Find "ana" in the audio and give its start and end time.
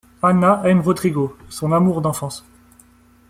0.23-0.63